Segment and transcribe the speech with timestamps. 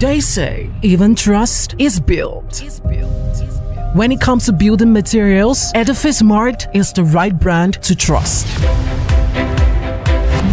[0.00, 2.60] They say even trust is built.
[3.94, 8.44] When it comes to building materials, Edifice Mart is the right brand to trust.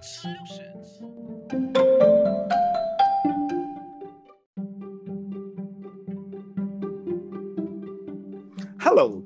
[0.00, 1.00] Solutions.
[8.78, 9.24] Hello,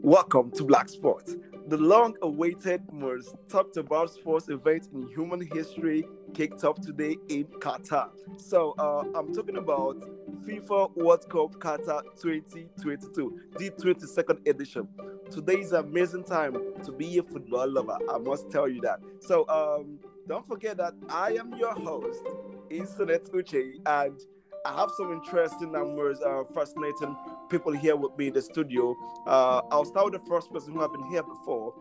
[0.00, 1.36] welcome to Blaq Sports,
[1.68, 6.04] the long awaited, most talked about sports event in human history
[6.34, 8.10] kicked off today in Qatar.
[8.36, 9.98] So, uh, I'm talking about
[10.46, 14.88] FIFA World Cup Qatar 2022, the 22nd edition.
[15.30, 19.00] Today is an amazing time to be a football lover, I must tell you that.
[19.20, 22.24] So, um, don't forget that I am your host,
[22.70, 24.20] Insonet Uche, and
[24.64, 27.16] I have some interesting numbers, uh, fascinating
[27.50, 28.96] people here with me in the studio.
[29.26, 31.74] Uh, I'll start with the first person who have been here before.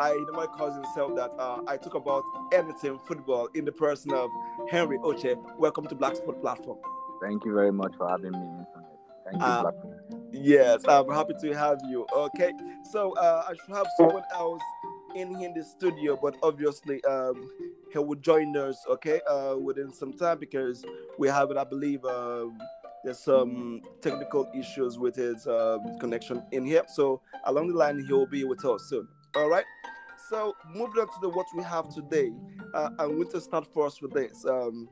[0.00, 4.12] I know my cousin himself that uh, I talk about anything football in the person
[4.12, 4.30] of
[4.70, 5.36] Henry Uche.
[5.58, 6.78] Welcome to Blaq Sport Platform.
[7.22, 8.64] Thank you very much for having me.
[9.24, 9.42] Thank you.
[9.42, 9.74] Uh, Black.
[10.32, 12.06] Yes, I'm happy to have you.
[12.14, 12.52] Okay,
[12.90, 14.62] so uh, I should have someone else
[15.14, 17.48] in here in the studio, but obviously um,
[17.92, 18.76] he will join us.
[18.88, 20.84] Okay, uh, within some time because
[21.18, 21.56] we have it.
[21.56, 22.58] I believe um,
[23.04, 26.82] there's some technical issues with his um, connection in here.
[26.88, 29.06] So along the line, he will be with us soon.
[29.36, 29.64] All right.
[30.28, 32.32] So moving on to the what we have today,
[32.72, 34.44] uh, I'm going to start first with this.
[34.46, 34.88] Um,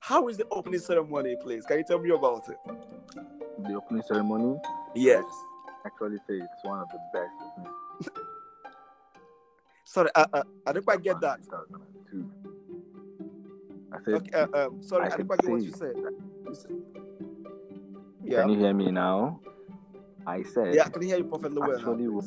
[0.00, 1.66] how is the opening ceremony, please?
[1.66, 2.56] Can you tell me about it?
[3.66, 4.58] The opening ceremony,
[4.94, 5.24] Yes.
[5.84, 8.10] actually say it's one of the best.
[9.84, 11.40] Sorry, uh, uh, I didn't quite get that.
[13.92, 15.94] I said, Okay, uh, um, sorry, I I, didn't quite get what you said.
[15.96, 16.70] You said-
[18.30, 19.40] can you hear me now?
[20.26, 21.76] I said, yeah, I can hear you perfectly well.
[21.76, 22.20] actually, Now.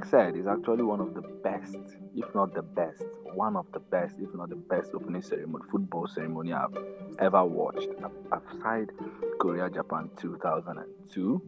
[0.00, 1.76] Like I said, is actually one of the best,
[2.14, 3.02] if not the best,
[3.34, 6.76] one of the best, if not the best opening ceremony, football ceremony I've
[7.18, 7.88] ever watched.
[8.32, 8.90] Aside
[9.40, 11.42] Korea Japan 2002,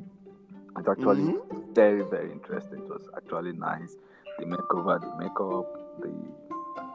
[0.78, 1.74] it's actually Mhm.
[1.74, 2.80] very very interesting.
[2.80, 3.96] It was actually nice.
[4.38, 5.66] The makeover, the makeup,
[6.00, 6.12] the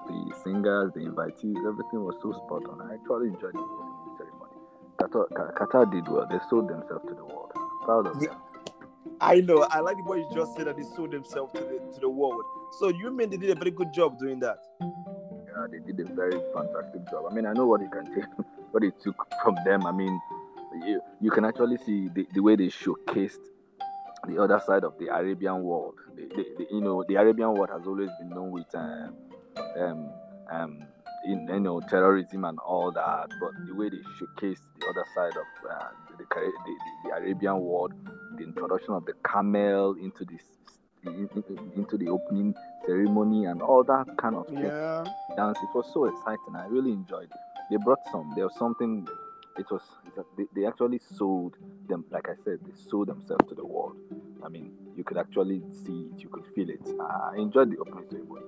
[0.07, 2.81] the singers, the invitees, everything was so spot on.
[2.81, 4.56] I actually enjoyed the ceremony.
[5.00, 6.25] Qatar, Qatar did well.
[6.29, 7.51] They sold themselves to the world.
[7.84, 8.29] Proud of Yeah.
[8.29, 8.38] them.
[9.22, 9.63] I know.
[9.69, 12.09] I like the way you just said that they sold themselves to the to the
[12.09, 12.44] world.
[12.79, 14.57] So you mean they did a very good job doing that?
[14.81, 17.25] Yeah, they did a very fantastic job.
[17.29, 18.25] I mean, I know what you can take,
[18.72, 19.85] what it took from them.
[19.85, 20.19] I mean,
[20.85, 23.40] you, you can actually see the, the way they showcased
[24.28, 25.95] the other side of the Arabian world.
[26.16, 29.16] The, the, the, you know, the Arabian world has always been known with um,
[29.79, 30.12] um,
[30.51, 30.84] um,
[31.25, 33.29] in, you know, terrorism and all that.
[33.39, 36.76] But the way they showcased the other side of uh, the, the,
[37.10, 37.94] the, Arabian world,
[38.38, 40.42] the introduction of the camel into this
[41.06, 42.54] in- in- into the opening
[42.86, 45.04] ceremony and all that kind of thing Yeah.
[45.36, 45.58] dance.
[45.62, 46.56] It was so exciting.
[46.56, 47.38] I really enjoyed it.
[47.70, 48.34] They brought some.
[48.36, 49.08] There was something.
[49.58, 49.82] It was.
[50.06, 51.56] It was- they, they actually sold
[51.88, 52.04] them.
[52.12, 53.96] Like I said, they sold themselves to the world.
[54.44, 56.22] I mean, you could actually see it.
[56.24, 56.82] You could feel it.
[57.00, 58.46] I enjoyed the opening ceremony.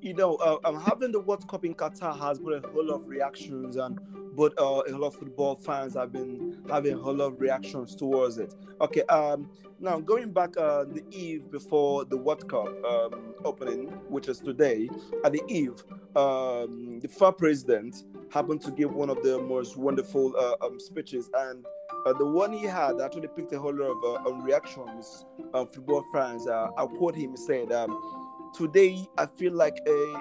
[0.00, 3.08] You know, uh, having the World Cup in Qatar has brought a whole lot of
[3.08, 3.98] reactions, and
[4.36, 7.94] but uh, a lot of football fans have been having a whole lot of reactions
[7.94, 8.54] towards it.
[8.80, 9.50] Okay, um,
[9.80, 14.88] now going back uh, the eve before the World Cup um, opening, which is today,
[15.24, 15.82] at the eve,
[16.14, 21.30] um, the FA president happened to give one of the most wonderful uh, um, speeches,
[21.34, 21.64] and
[22.06, 25.72] uh, the one he had actually picked a whole lot of uh, um, reactions of
[25.72, 26.46] football fans.
[26.46, 28.25] Uh, I'll quote him said, um,
[28.56, 30.20] Today I feel like a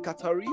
[0.00, 0.48] Qatari.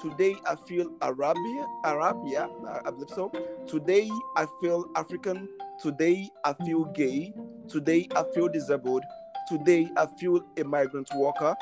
[0.00, 2.48] Today I feel Arabia, Arabia,
[2.84, 3.30] I believe so.
[3.68, 5.48] Today I feel African.
[5.80, 7.32] Today I feel gay.
[7.68, 9.04] Today I feel disabled.
[9.48, 11.54] Today I feel a migrant worker.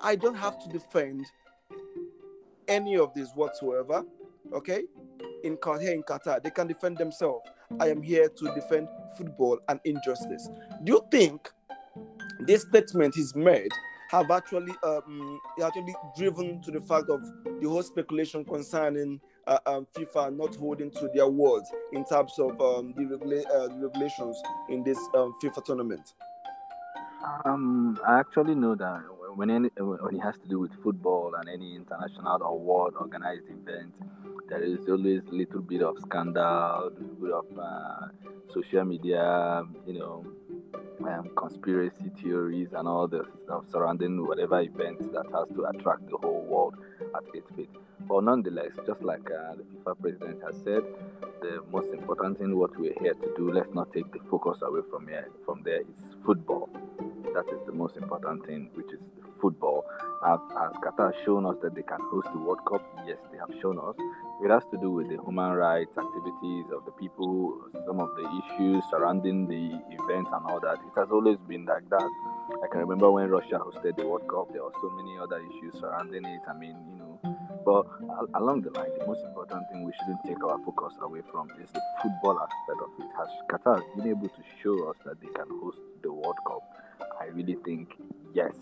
[0.00, 1.26] I don't have to defend
[2.66, 4.06] any of this whatsoever.
[4.54, 4.84] Okay?
[5.44, 7.46] In here in Qatar, they can defend themselves.
[7.78, 8.88] I am here to defend
[9.18, 10.48] football and injustice.
[10.84, 11.50] Do you think
[12.40, 13.70] this statement is made
[14.12, 17.22] have actually um, actually driven to the fact of
[17.60, 22.60] the whole speculation concerning uh, um, FIFA not holding to their words in terms of
[22.60, 24.36] um, the, regula- uh, regulations
[24.68, 26.12] in this um, FIFA tournament.
[27.44, 29.00] Um, I actually know that
[29.34, 33.44] when any, when it has to do with football and any international or world organized
[33.48, 33.94] event,
[34.48, 38.08] there is always a little bit of scandal, a bit of uh,
[38.52, 40.26] social media, you know,
[41.06, 46.16] um, conspiracy theories and all the stuff surrounding whatever event that has to attract the
[46.18, 46.76] whole world
[47.14, 47.70] at its feet.
[48.08, 50.82] But nonetheless, just like uh, the FIFA president has said,
[51.40, 54.80] the most important thing what we're here to do, let's not take the focus away
[54.90, 55.28] from here.
[55.44, 56.68] From there, is football.
[57.34, 59.00] That is the most important thing, which is
[59.40, 59.84] football.
[60.24, 62.82] Have, has Qatar shown us that they can host the World Cup?
[63.06, 63.96] Yes, they have shown us.
[64.44, 68.26] It has to do with the human rights activities of the people, some of the
[68.42, 70.80] issues surrounding the event and all that.
[70.84, 72.10] It has always been like that.
[72.60, 75.78] I can remember when Russia hosted the World Cup, there were so many other issues
[75.78, 76.40] surrounding it.
[76.48, 77.20] I mean, you know,
[77.64, 77.86] but
[78.34, 81.70] along the line, the most important thing we shouldn't take our focus away from is
[81.70, 83.10] the football aspect of it.
[83.16, 86.62] Has Qatar been able to show us that they can host the World Cup?
[87.20, 87.94] I really think
[88.34, 88.54] yes.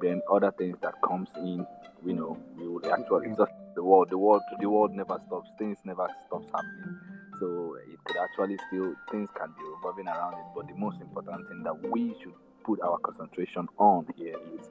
[0.00, 1.66] Then other things that comes in,
[2.04, 5.50] you know, we will actually just the world, the world, the world never stops.
[5.58, 6.98] Things never stops happening.
[7.38, 10.46] So it could actually still things can be revolving around it.
[10.54, 12.32] But the most important thing that we should
[12.64, 14.70] put our concentration on here is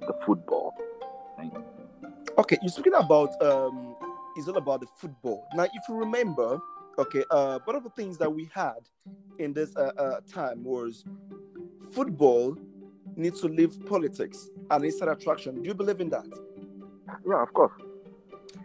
[0.00, 0.74] the football.
[1.36, 1.64] Thank you.
[2.38, 3.96] Okay, you're speaking about um,
[4.36, 5.46] it's all about the football.
[5.54, 6.60] Now, if you remember,
[6.98, 8.80] okay, uh, one of the things that we had
[9.38, 11.04] in this uh, uh, time was
[11.92, 12.56] football
[13.16, 15.62] needs to leave politics and inside attraction.
[15.62, 16.26] Do you believe in that?
[17.26, 17.72] Yeah, of course.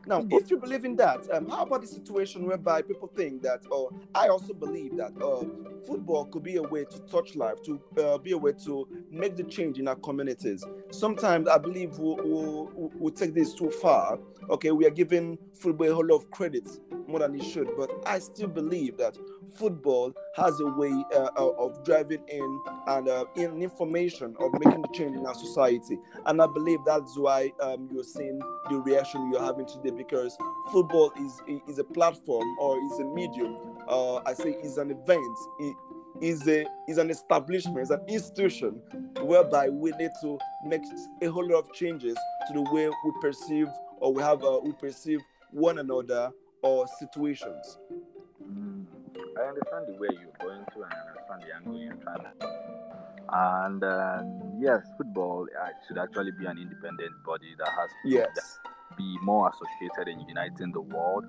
[0.09, 3.61] Now, if you believe in that, um, how about the situation whereby people think that,
[3.69, 5.45] or I also believe that uh,
[5.85, 9.37] football could be a way to touch life, to uh, be a way to make
[9.37, 10.65] the change in our communities.
[10.89, 14.17] Sometimes I believe we'll, we'll, we'll take this too far.
[14.49, 16.67] Okay, we are giving football a whole lot of credit
[17.09, 19.17] more than it should, but I still believe that
[19.55, 24.81] football has a way uh, uh, of driving in and uh, in information of making
[24.81, 25.97] the change in our society.
[26.25, 28.39] And I believe that's why um, you're seeing
[28.69, 30.37] the reaction you're having today because
[30.71, 33.57] football is is a platform or is a medium.
[33.87, 35.37] Uh, I say is an event.
[35.59, 35.75] It,
[36.21, 38.81] is a is an establishment, is an institution
[39.21, 40.81] whereby we need to make
[41.21, 42.17] a whole lot of changes
[42.47, 43.67] to the way we perceive
[43.99, 45.19] or we have uh, we perceive
[45.51, 47.77] one another or situations.
[48.43, 48.85] Mm.
[49.37, 52.59] I understand the way you're going to, and I understand the angle you're trying to.
[53.31, 58.59] And um, yes, football uh, should actually be an independent body that has yes.
[58.97, 61.25] be more associated in uniting the world.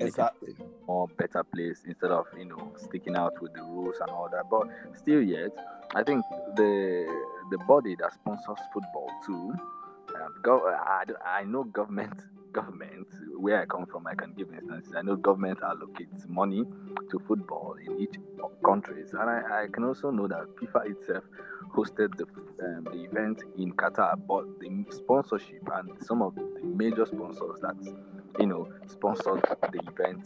[0.00, 0.56] Exactly.
[0.88, 4.50] More better place instead of you know sticking out with the rules and all that.
[4.50, 4.68] But
[4.98, 5.52] still, yet
[5.94, 6.24] I think
[6.56, 7.06] the
[7.50, 9.54] the body that sponsors football too.
[10.14, 12.22] Um, go, I, I know government
[12.56, 13.06] government,
[13.38, 14.94] where I come from, I can give instances.
[14.96, 16.64] I know government allocates money
[17.10, 18.16] to football in each
[18.64, 21.24] countries, and I, I can also know that FIFA itself
[21.74, 22.24] hosted the,
[22.64, 27.76] um, the event in Qatar, but the sponsorship and some of the major sponsors that
[28.40, 30.24] you know sponsored the event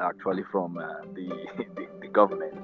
[0.00, 0.84] actually from uh,
[1.14, 1.28] the,
[1.76, 2.56] the, the government.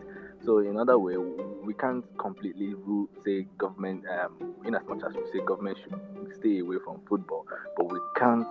[0.45, 1.17] So in other way,
[1.65, 6.35] we can't completely rule, say government, um, in as much as we say government should
[6.37, 7.47] stay away from football,
[7.77, 8.47] but we can't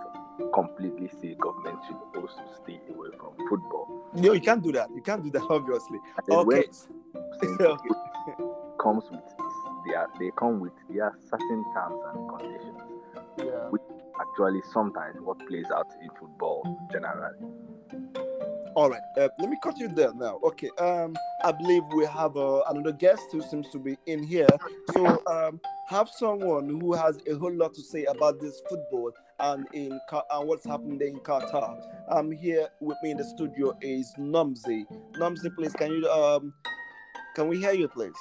[0.52, 4.10] completely say government should also stay away from football.
[4.14, 4.88] No, you can't do that.
[4.94, 5.98] You can't do that, obviously.
[6.28, 6.64] Okay.
[7.60, 7.88] okay.
[8.80, 9.20] comes with
[9.86, 12.80] they are they come with their certain terms and conditions.
[13.38, 13.68] Yeah.
[13.70, 13.82] Which
[14.20, 17.36] actually sometimes what plays out in football generally.
[18.76, 20.40] All right, uh, let me cut you there now.
[20.42, 21.14] Okay, um,
[21.44, 24.48] I believe we have uh, another guest who seems to be in here.
[24.92, 29.66] So, um, have someone who has a whole lot to say about this football and
[29.74, 30.00] in
[30.32, 31.80] and what's happening in Qatar.
[32.08, 34.84] I'm here with me in the studio is Nomzy.
[35.12, 36.52] Nomzy, please, can you um,
[37.36, 38.14] can we hear you, please?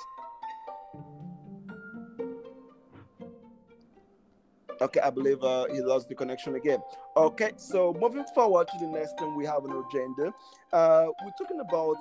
[4.82, 6.80] Okay, I believe uh, he lost the connection again.
[7.16, 10.34] Okay, so moving forward to the next thing we have on agenda,
[10.72, 11.98] uh, we're talking about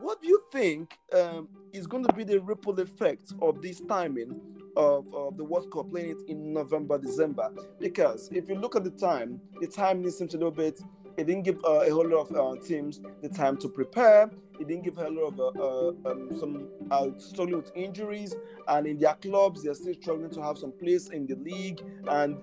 [0.00, 4.40] what do you think um, is going to be the ripple effect of this timing
[4.76, 7.50] of, of the World Cup playing it in November, December?
[7.78, 10.80] Because if you look at the time, the timing seems a little bit
[11.20, 14.30] it didn't give uh, a whole lot of uh, teams the time to prepare.
[14.58, 18.34] It didn't give a lot of uh, uh um, some uh, struggling with injuries,
[18.68, 21.82] and in their clubs, they're still struggling to have some place in the league.
[22.08, 22.38] And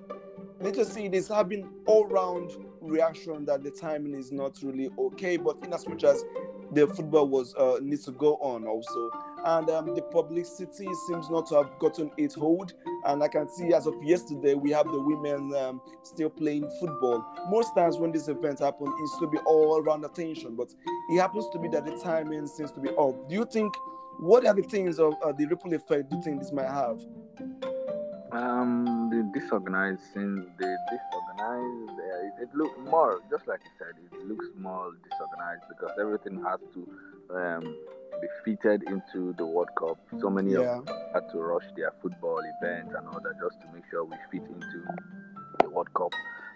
[0.62, 5.38] let's just see, there's having all-round reaction that the timing is not really okay.
[5.38, 6.24] But in as much as
[6.72, 9.10] the football was uh, needs to go on also,
[9.44, 12.74] and um, the publicity seems not to have gotten its hold.
[13.06, 17.26] And I can see as of yesterday, we have the women um, still playing football.
[17.50, 20.74] Most times when this event happens, it's to be all around attention, but
[21.10, 23.16] it happens to be that the timing seems to be off.
[23.30, 23.74] Do you think
[24.20, 27.00] what are the things of uh, the ripple effect do you think this might have?
[28.32, 34.28] Um, the disorganized, the disorganized, uh, it, it looks more, just like you said, it
[34.28, 37.76] looks more disorganized because everything has to um,
[38.22, 39.98] be fitted into the World Cup.
[40.20, 40.78] So many yeah.
[40.80, 44.04] of them had to rush their football events and all that just to make sure
[44.06, 44.84] we fit into
[45.60, 46.14] the World Cup.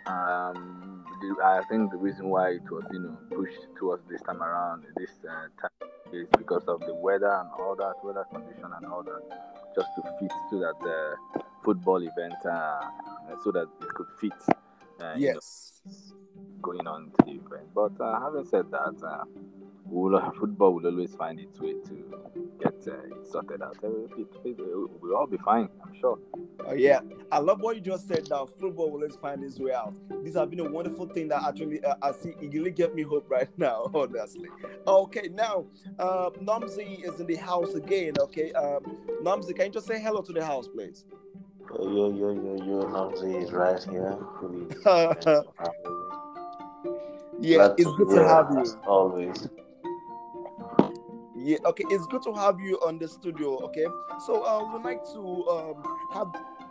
[0.08, 4.41] Um, the, I think the reason why it was, you know, pushed towards this time
[4.41, 8.86] around, this uh, time is because of the weather and all that, weather condition and
[8.88, 9.22] all that,
[9.75, 12.81] just to fit to that uh, football event, uh,
[13.43, 14.34] so that it could fit.
[15.00, 15.81] Uh, yes.
[15.86, 15.98] You know,
[16.62, 17.67] going on to the event.
[17.74, 19.24] But uh, having said that, uh,
[19.91, 22.21] we'll, football will always find its way to
[22.62, 23.77] get uh, sorted out.
[23.83, 26.17] It, it, we'll all be fine, I'm sure.
[26.65, 27.01] Oh, yeah.
[27.31, 28.45] I love what you just said now.
[28.45, 29.93] Football will always find its way out.
[30.24, 33.03] This has been a wonderful thing that actually, uh, I see, it really get me
[33.03, 34.50] hope right now, honestly.
[34.88, 35.65] Okay, now,
[36.00, 38.51] uh, Nomzy is in the house again, okay?
[38.53, 41.05] Um, Nomzy, can you just say hello to the house, please?
[41.79, 44.17] Yo, yo, yo, yo, yo, Nomzy is right here.
[47.39, 48.79] yeah, Glad it's good to have you.
[48.86, 49.48] Always.
[51.43, 53.57] Yeah, okay, it's good to have you on the studio.
[53.63, 53.86] Okay,
[54.27, 55.83] so uh, we'd like to um,
[56.13, 56.27] have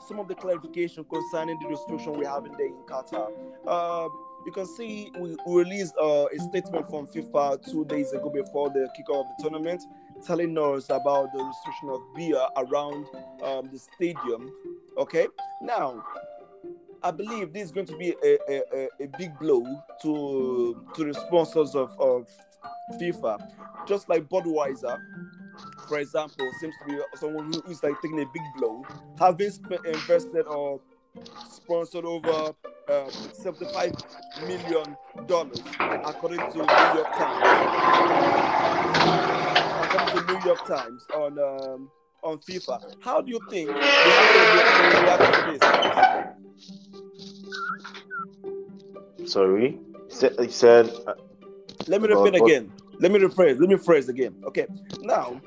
[0.07, 3.33] some of the clarification concerning the restriction we have in there in Qatar.
[3.67, 4.09] Uh,
[4.47, 8.89] you can see we, released uh, a statement from FIFA two days ago before the
[8.97, 9.83] kickoff of the tournament,
[10.25, 13.07] telling us about the restriction of beer around
[13.43, 14.53] um, the stadium.
[14.97, 15.27] Okay,
[15.63, 16.05] now
[17.03, 19.65] I believe this is going to be a, a, a, a big blow
[20.03, 22.29] to to the sponsors of, of
[23.01, 23.39] FIFA,
[23.87, 24.99] just like Budweiser,
[25.89, 28.85] for example, seems to be someone who is like taking a big blow,
[29.19, 30.81] having sp- invested or
[31.49, 32.55] sponsored over
[32.89, 33.93] uh, 75
[34.47, 35.61] million dollars,
[36.05, 37.47] according to New York Times.
[39.85, 41.91] According to the New York Times on um,
[42.23, 43.79] on FIFA, how do you think they to
[45.03, 45.41] react to
[49.19, 49.33] this?
[49.33, 49.79] Sorry,
[50.39, 50.91] he said.
[51.07, 51.15] Uh,
[51.91, 53.59] Let me repeat again let me rephrase.
[53.59, 54.37] Let me phrase again.
[54.45, 54.67] Okay.
[55.01, 55.41] Now,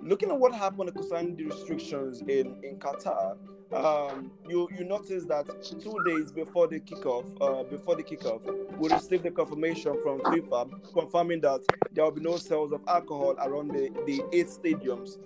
[0.00, 3.36] looking at what happened concerning the restrictions in in Qatar,
[3.72, 8.42] um, you you notice that two days before the kickoff, uh, before the kickoff,
[8.78, 11.60] we received the confirmation from FIFA confirming that
[11.92, 15.18] there will be no sales of alcohol around the, the eight stadiums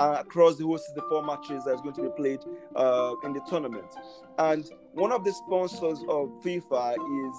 [0.00, 2.40] uh, across the whole 64 matches that's going to be played
[2.74, 3.86] uh, in the tournament.
[4.38, 7.34] And one of the sponsors of FIFA is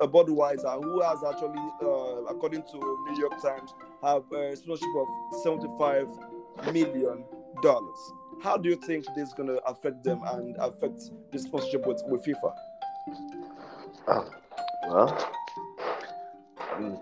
[0.00, 5.42] uh, Budweiser, who has actually, uh, according to New York Times, have a sponsorship of
[5.42, 6.08] 75
[6.72, 7.24] million
[7.62, 8.12] dollars.
[8.42, 12.02] How do you think this is going to affect them and affect the sponsorship with,
[12.06, 12.54] with FIFA?
[14.08, 14.24] Uh,
[14.88, 15.32] well,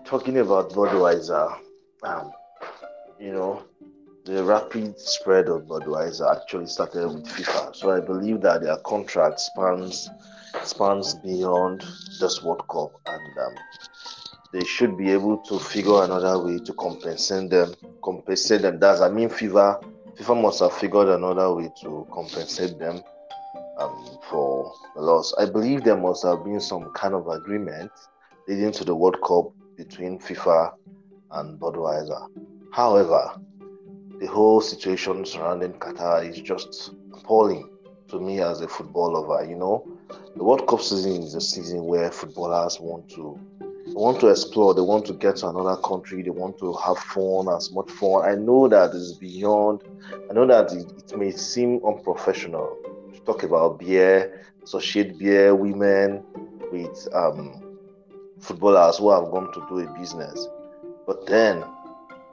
[0.03, 1.57] talking about Budweiser,
[2.03, 2.31] um,
[3.19, 3.63] you know,
[4.25, 7.75] the rapid spread of Budweiser actually started with FIFA.
[7.75, 10.09] So I believe that their contract spans
[10.63, 11.83] spans beyond
[12.19, 13.53] just World Cup, and um,
[14.53, 17.73] they should be able to figure another way to compensate them.
[18.03, 18.79] Compensate them.
[18.79, 19.83] That's I mean, FIFA
[20.17, 23.01] FIFA must have figured another way to compensate them
[23.79, 25.33] um, for the loss.
[25.37, 27.91] I believe there must have been some kind of agreement
[28.47, 30.73] leading to the World Cup between FIFA
[31.31, 32.27] and Budweiser.
[32.71, 33.31] However,
[34.23, 37.69] the whole situation surrounding Qatar is just appalling
[38.07, 39.43] to me as a football lover.
[39.45, 39.85] You know,
[40.37, 43.37] the World Cup season is a season where footballers want to
[43.87, 47.49] want to explore, they want to get to another country, they want to have fun,
[47.49, 48.23] as much fun.
[48.23, 49.81] I know that it's beyond,
[50.29, 52.77] I know that it, it may seem unprofessional
[53.13, 56.23] to talk about beer, associate beer, women
[56.71, 57.61] with um,
[58.39, 60.47] footballers who have gone to do a business.
[61.05, 61.65] But then,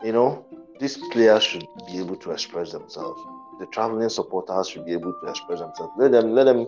[0.05, 0.47] you know,
[0.81, 3.21] these players should be able to express themselves
[3.61, 5.93] the traveling supporters should be able to express themselves.
[5.99, 6.67] Let them, let them.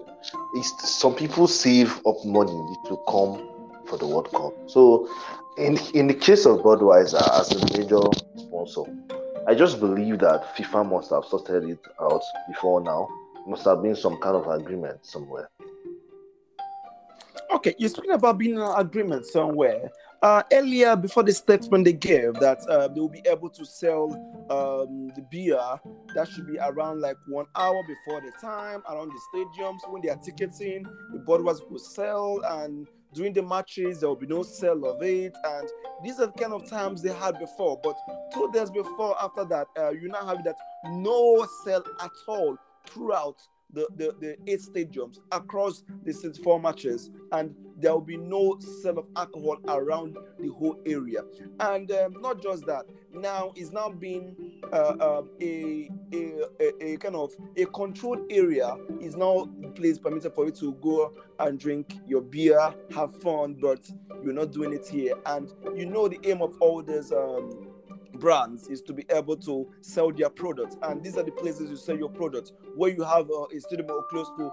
[0.63, 3.49] some people save up money to come
[3.87, 4.53] for the World Cup.
[4.67, 5.09] So,
[5.57, 8.03] in in the case of Budweiser as a major
[8.37, 8.83] sponsor,
[9.49, 13.09] I just believe that FIFA must have sorted it out before now.
[13.47, 15.49] Must have been some kind of agreement somewhere.
[17.51, 19.91] Okay, you're speaking about being an agreement somewhere.
[20.23, 24.13] Uh, earlier, before the statement they gave that uh, they will be able to sell
[24.51, 25.61] um, the beer,
[26.15, 30.09] that should be around like one hour before the time, around the stadiums when they
[30.09, 34.85] are ticketing, the Budweiser will sell, and during the matches there will be no sale
[34.85, 35.37] of it.
[35.43, 35.69] And
[36.05, 37.81] these are the kind of times they had before.
[37.83, 37.97] But
[38.33, 43.43] two days before, after that, uh, you now have that no sale at all throughout
[43.73, 46.13] the, the, the eight stadiums across the
[46.43, 51.21] four matches, and there will be no sale of alcohol around the whole area.
[51.61, 54.37] And um, not just that, now it's now been
[54.73, 60.35] uh, um, a, a, a, a, kind of a controlled area is now place permitted
[60.35, 63.81] for you to go and drink your beer, have fun, but
[64.23, 65.15] you're not doing it here.
[65.27, 67.72] And you know the aim of all this um,
[68.23, 70.77] brands is to be able to sell their products.
[70.83, 72.53] And these are the places you sell your products.
[72.77, 74.53] Where you have uh, a stadium close to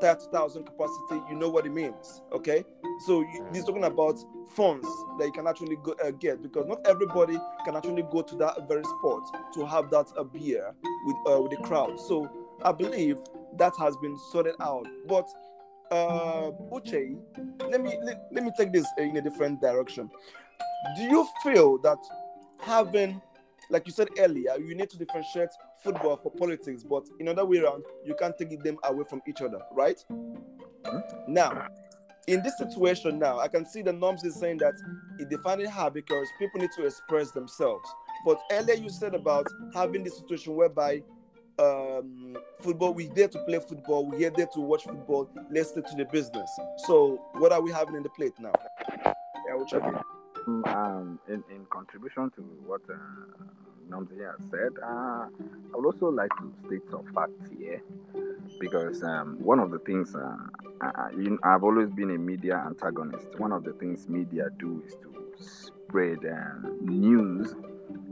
[0.00, 2.22] 30,000 capacity, you know what it means.
[2.32, 2.64] Okay.
[3.06, 4.18] So you, this is talking about
[4.54, 4.86] funds
[5.18, 8.68] that you can actually go, uh, get because not everybody can actually go to that
[8.68, 10.72] very spot to have that uh, beer
[11.04, 11.98] with, uh, with the crowd.
[11.98, 12.30] So
[12.62, 13.18] I believe
[13.56, 14.86] that has been sorted out.
[15.08, 15.28] But
[15.90, 17.18] uh, Uche,
[17.68, 20.08] let me let, let me take this in a different direction.
[20.96, 21.98] Do you feel that
[22.58, 23.20] having,
[23.70, 25.50] like you said earlier, you need to differentiate
[25.82, 29.40] football for politics, but in other way around, you can't take them away from each
[29.40, 30.04] other, right?
[30.10, 31.32] Mm-hmm.
[31.32, 31.68] Now,
[32.26, 34.74] in this situation now, I can see the norms is saying that
[35.18, 37.88] it defined it hard because people need to express themselves.
[38.24, 41.02] But earlier you said about having this situation whereby
[41.58, 45.96] um, football, we're there to play football, we're there to watch football, let's stick to
[45.96, 46.50] the business.
[46.86, 48.52] So what are we having in the plate now?
[49.06, 49.72] Yeah, which
[50.66, 52.96] um, in, in contribution to what uh,
[53.90, 57.82] Nomzy has said, uh, I would also like to state some facts here
[58.60, 60.36] because um, one of the things uh,
[60.80, 61.10] I,
[61.42, 63.26] I've always been a media antagonist.
[63.38, 67.54] One of the things media do is to spread uh, news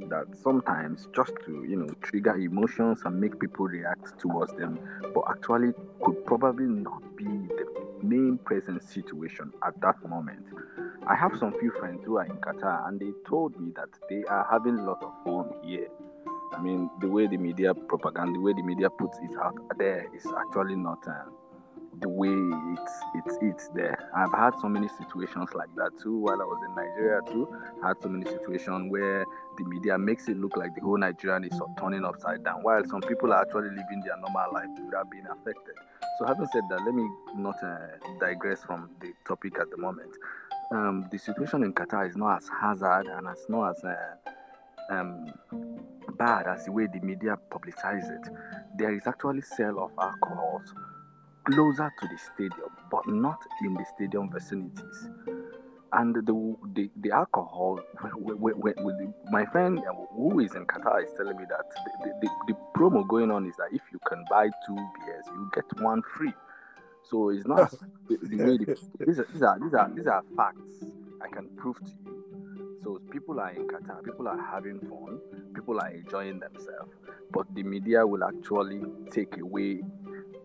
[0.08, 4.78] that sometimes just to you know trigger emotions and make people react towards them,
[5.14, 10.44] but actually could probably not be the main present situation at that moment.
[11.06, 14.24] I have some few friends who are in Qatar and they told me that they
[14.24, 15.88] are having a lot of fun here.
[16.52, 20.06] I mean, the way the media propaganda, the way the media puts it out there
[20.14, 21.24] is actually not uh,
[22.00, 22.34] the way
[22.74, 24.10] it's it's it's there.
[24.14, 27.48] I've had so many situations like that too while I was in Nigeria too.
[27.82, 29.24] I had so many situations where
[29.58, 33.00] the media makes it look like the whole Nigerian is turning upside down, while some
[33.00, 35.74] people are actually living their normal life without being affected.
[36.18, 37.76] So having said that, let me not uh,
[38.20, 40.12] digress from the topic at the moment
[40.70, 43.96] um, the situation in Qatar is not as hazard and as not as uh,
[44.90, 45.32] um,
[46.16, 48.32] bad as the way the media publicize it.
[48.76, 50.74] There is actually sale of alcohols
[51.46, 55.08] closer to the stadium, but not in the stadium vicinities.
[55.92, 57.80] And the the, the alcohol,
[59.30, 61.64] my friend uh, who is in Qatar is telling me that
[62.02, 65.50] the, the, the promo going on is that if you can buy two beers, you
[65.54, 66.32] get one free.
[67.08, 67.70] So it's not
[68.08, 70.84] the, the way the, these, are, these are these are these are facts
[71.22, 72.76] I can prove to you.
[72.82, 75.20] So people are in Qatar, people are having fun,
[75.54, 76.92] people are enjoying themselves,
[77.32, 79.82] but the media will actually take away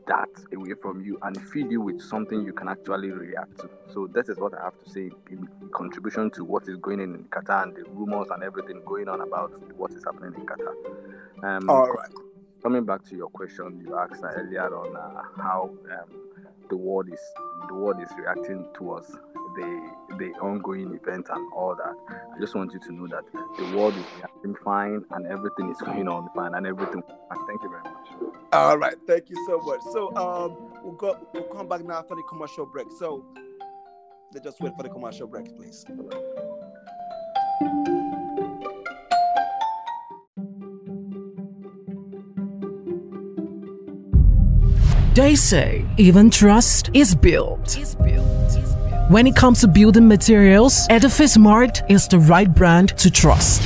[0.07, 3.69] that away from you and feed you with something you can actually react to.
[3.93, 7.15] So that is what I have to say in contribution to what is going on
[7.15, 10.73] in Qatar and the rumors and everything going on about what is happening in Qatar.
[11.43, 12.09] Um, All right.
[12.63, 16.21] Coming back to your question you asked earlier on uh, how um,
[16.69, 17.19] the world is
[17.67, 19.15] the world is reacting towards
[19.55, 21.95] the the ongoing event and all that.
[22.35, 23.23] I just want you to know that
[23.57, 27.03] the world is reacting fine and everything is going on fine and everything.
[27.47, 28.33] Thank you very much.
[28.53, 29.79] All right, thank you so much.
[29.91, 31.17] So um, we'll go.
[31.33, 32.87] We'll come back now after the commercial break.
[32.99, 33.25] So
[34.33, 35.85] let's just wait for the commercial break, please.
[45.13, 47.77] They say even trust is built.
[49.09, 53.61] When it comes to building materials, Edifice Mart is the right brand to trust.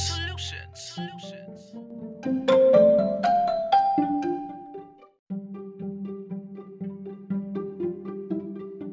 [0.74, 1.76] Solutions.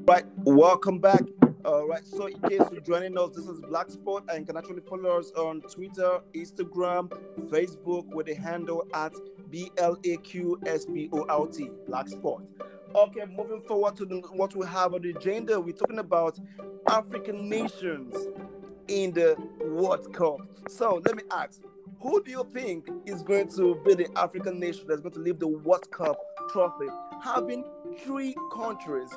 [0.06, 1.22] Right, welcome back.
[1.64, 4.58] All right, so in case you're joining us, this is Blaq Sport, and you can
[4.58, 7.08] actually follow us on Twitter, Instagram,
[7.48, 9.14] Facebook with the handle at
[9.48, 12.44] B L A Q S B O L T, Black Sport.
[12.94, 16.38] Okay, moving forward to the, what we have on the agenda, we're talking about
[16.90, 18.14] African nations
[18.88, 20.38] in the World Cup.
[20.68, 21.60] So let me ask,
[22.00, 25.38] who do you think is going to be the African nation that's going to leave
[25.38, 26.18] the World Cup
[26.50, 26.86] trophy,
[27.22, 27.64] having
[28.04, 29.10] three countries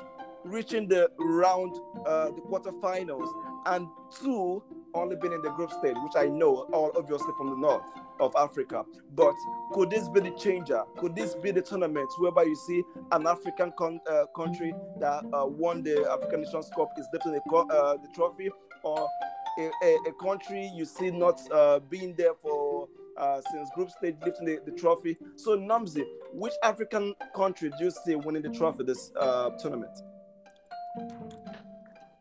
[0.44, 1.74] reaching the round,
[2.06, 3.28] uh, the quarterfinals,
[3.66, 3.86] and
[4.22, 4.62] two
[4.94, 7.82] only been in the group stage, which I know all obviously from the north
[8.20, 8.84] of Africa.
[9.14, 9.34] But
[9.72, 10.82] could this be the changer?
[10.96, 15.44] Could this be the tournament whereby you see an African con- uh, country that uh,
[15.44, 18.48] won the African Nations Cup is lifting the, co- uh, the trophy,
[18.82, 19.08] or
[19.58, 24.16] a, a, a, country you see not uh, being there for uh, since group stage
[24.24, 25.16] lifting the, the, trophy?
[25.36, 29.98] So Nomzy, which African country do you see winning the trophy this uh, tournament?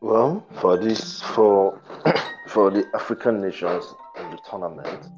[0.02, 1.80] Well, for this, for
[2.47, 3.86] for the African nations
[4.19, 5.10] in the tournament,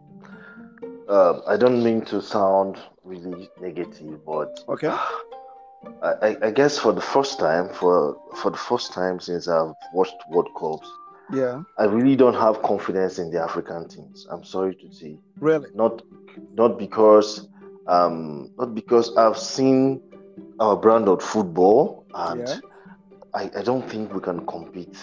[1.08, 4.96] uh, I don't mean to sound really negative, but okay.
[6.04, 10.16] I, I guess for the first time, for for the first time since I've watched
[10.30, 10.90] World Cups,
[11.32, 14.28] yeah, I really don't have confidence in the African teams.
[14.30, 15.18] I'm sorry to say.
[15.40, 15.70] Really?
[15.74, 16.02] Not
[16.54, 17.48] not because
[17.88, 20.02] um not because I've seen
[20.60, 22.60] our brand of football and yeah.
[23.34, 24.98] I, I don't think we can compete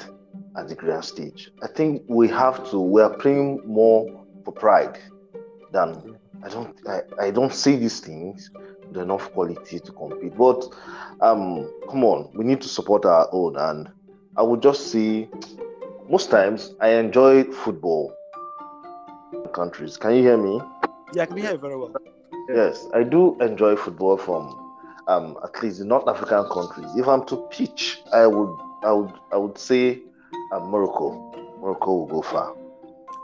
[0.57, 1.51] at the grand stage.
[1.63, 2.81] I think we have to.
[2.81, 4.99] We are playing more for pride
[5.73, 6.77] than I don't.
[6.89, 8.51] I, I don't see these things
[8.89, 10.37] with enough quality to compete.
[10.37, 10.67] But
[11.21, 13.57] um, come on, we need to support our own.
[13.57, 13.89] And
[14.37, 15.29] I would just say,
[16.09, 18.15] most times I enjoy football.
[19.53, 20.61] Countries, can you hear me?
[21.15, 21.95] Yeah, I can hear you very well.
[22.49, 24.67] Yes, I do enjoy football from
[25.09, 26.89] um, at least the North African countries.
[26.97, 30.01] If I'm to pitch, I would I would I would say
[30.53, 31.33] uh, Morocco.
[31.61, 32.55] Morocco will go far.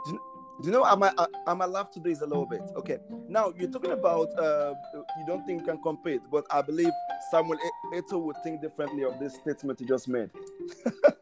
[0.07, 0.21] Do,
[0.63, 1.03] do you know I'm
[1.47, 2.63] I'm might laugh today is a little bit.
[2.77, 2.99] Okay.
[3.29, 6.91] Now you're talking about uh, you don't think you can compete, but I believe
[7.31, 7.59] Samuel
[7.93, 10.31] Eto'o would think differently of this statement you just made.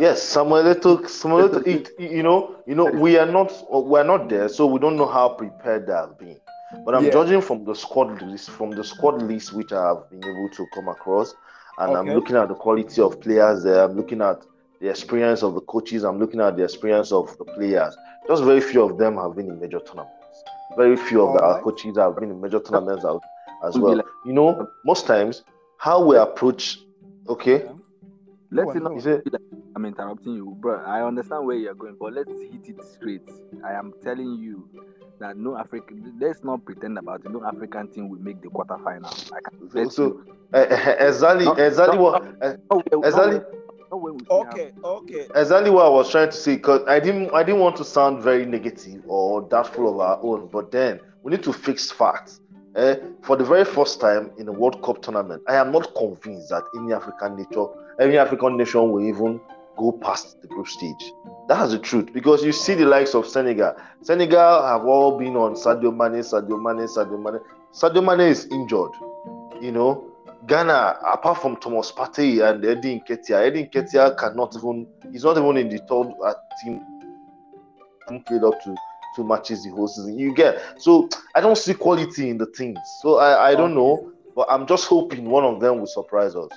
[0.00, 4.28] yes, Samuel Eto'o, Samuel Eto'o, you know, you know, we are not we are not
[4.28, 6.40] there, so we don't know how prepared they have been.
[6.84, 7.10] But I'm yeah.
[7.10, 10.66] judging from the squad list, from the squad list which I have been able to
[10.74, 11.34] come across,
[11.78, 11.98] and okay.
[11.98, 13.84] I'm looking at the quality of players there.
[13.84, 14.42] I'm looking at
[14.80, 16.04] the experience of the coaches.
[16.04, 17.96] I'm looking at the experience of the players.
[18.28, 20.44] Just very few of them have been in major tournaments.
[20.76, 21.56] Very few of the, right.
[21.56, 23.22] our coaches have been in major tournaments out
[23.64, 24.00] as well.
[24.24, 25.42] You know, most times
[25.78, 26.78] how we approach.
[27.28, 27.68] Okay.
[28.52, 29.39] Let's not.
[29.70, 30.82] It, I'm interrupting you, bro.
[30.84, 33.28] I understand where you're going, but let's hit it straight.
[33.64, 34.68] I am telling you
[35.20, 36.14] that no African.
[36.20, 37.30] Let's not pretend about it.
[37.30, 39.32] No African team will make the quarterfinal.
[39.32, 40.66] I can so, uh,
[40.98, 42.54] exactly, exactly what, uh,
[43.02, 43.40] exactly.
[44.30, 45.26] Okay, okay.
[45.34, 48.22] Exactly what I was trying to say, because I didn't, I didn't want to sound
[48.22, 52.40] very negative or doubtful of our own, but then we need to fix facts.
[52.76, 52.96] Eh?
[53.22, 56.64] For the very first time in the World Cup tournament, I am not convinced that
[56.76, 59.40] any African nation, any African nation will even
[59.80, 61.12] go past the group stage.
[61.48, 63.74] That's the truth because you see the likes of Senegal.
[64.02, 67.40] Senegal have all been on Sadio Mane, Sadio Mane, Sadio Mane.
[67.72, 68.92] Sadio Mane is injured.
[69.62, 70.06] You know,
[70.46, 75.56] Ghana, apart from Thomas Partey and Eddie Nketiah, Eddie Nketiah cannot even, he's not even
[75.56, 76.80] in the third uh, team.
[78.26, 78.74] Played up to
[79.14, 80.18] two matches the whole season.
[80.18, 82.78] You get so I don't see quality in the teams.
[83.00, 86.50] So I, I don't know, but I'm just hoping one of them will surprise us.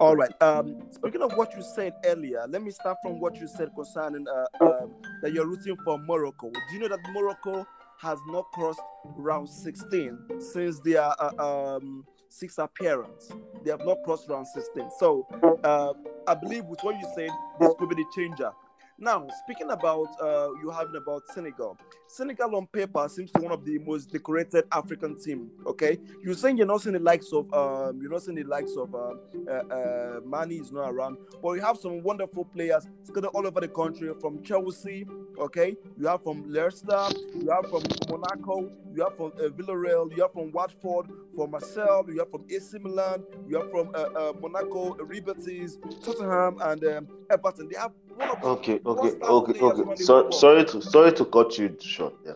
[0.00, 0.30] All right.
[0.42, 4.26] Um, speaking of what you said earlier, let me start from what you said concerning
[4.28, 6.50] uh, um, that you're rooting for Morocco.
[6.50, 7.66] Do you know that Morocco
[8.00, 8.80] has not crossed
[9.16, 13.30] round 16 since their uh, um, six appearance?
[13.64, 14.90] They have not crossed round 16.
[14.98, 15.26] So
[15.64, 15.92] uh,
[16.26, 18.52] I believe with what you said, this could be the changer.
[19.00, 23.64] Now, speaking about uh, you having about Senegal, Senegal on paper seems to one of
[23.64, 25.50] the most decorated African team.
[25.66, 28.72] Okay, you're saying you're not seeing the likes of um, you're not seeing the likes
[28.76, 33.28] of um, uh, uh, Mane is not around, but you have some wonderful players scattered
[33.34, 35.06] all over the country from Chelsea.
[35.38, 37.06] Okay, you have from Leicester,
[37.36, 41.06] you have from Monaco, you have from uh, Villarreal, you have from Watford,
[41.36, 46.58] from Marseille, you have from AC Milan, you have from uh, uh, Monaco, Liberties, Tottenham,
[46.62, 47.68] and um, Everton.
[47.68, 50.02] They have okay, okay, okay, okay.
[50.02, 52.14] So, sorry to sorry to cut you short.
[52.24, 52.32] Yeah.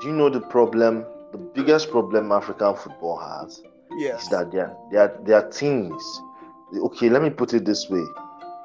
[0.00, 1.04] Do you know the problem?
[1.32, 3.62] The biggest problem African football has
[3.96, 4.24] yes.
[4.24, 6.02] is that their their their teams.
[6.74, 8.04] Okay, let me put it this way: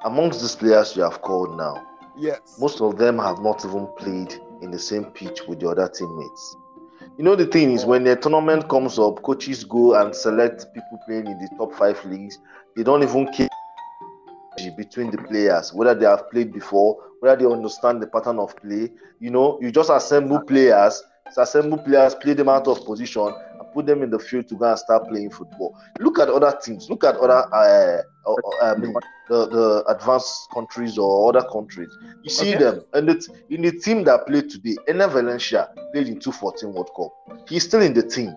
[0.06, 1.86] amongst these players you have called now,
[2.18, 5.88] yes, most of them have not even played in the same pitch with the other
[5.88, 6.56] teammates.
[7.18, 11.00] You know the thing is when the tournament comes up, coaches go and select people
[11.06, 12.40] playing in the top five leagues.
[12.76, 13.50] They don't even care
[14.78, 18.90] between the players, whether they have played before, whether they understand the pattern of play.
[19.20, 21.02] You know, you just assemble players,
[21.38, 23.28] assemble players, play them out of position,
[23.60, 25.78] and put them in the field to go and start playing football.
[26.00, 26.90] Look at other teams.
[26.90, 28.94] Look at other uh, uh, uh, I mean,
[29.30, 31.90] the, the advanced countries or other countries.
[32.24, 32.64] You see Okay.
[32.64, 34.76] them, and it's in the team that played today.
[34.88, 37.48] Enner Valencia played in 2014 World Cup.
[37.48, 38.36] He's still in the team,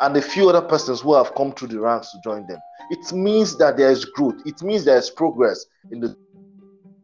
[0.00, 2.58] and a few other persons who have come through the ranks to join them.
[2.90, 4.40] It means that there is growth.
[4.44, 6.16] It means there is progress in the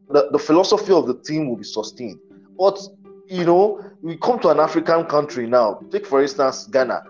[0.08, 2.18] the, the philosophy of the team will be sustained.
[2.58, 2.80] But
[3.28, 5.80] you know, we come to an African country now.
[5.90, 7.04] Take for instance Ghana.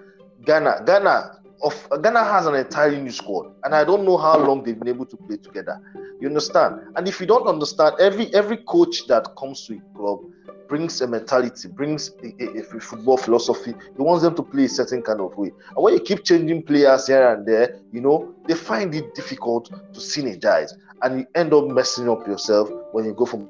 [0.45, 4.63] Ghana, Ghana of Ghana has an entirely new squad, and I don't know how long
[4.63, 5.81] they've been able to play together.
[6.21, 6.81] You understand?
[6.97, 10.21] And if you don't understand, every every coach that comes to a club
[10.71, 13.75] brings a mentality, brings a, a, a football philosophy.
[13.97, 15.51] He wants them to play a certain kind of way.
[15.75, 19.67] And when you keep changing players here and there, you know, they find it difficult
[19.67, 23.49] to synergize, and you end up messing up yourself when you go from